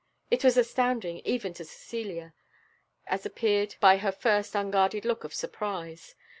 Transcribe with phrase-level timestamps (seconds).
[0.31, 2.33] It was astounding even to Cecilia,
[3.05, 6.15] as appeared by her first unguarded look of surprise.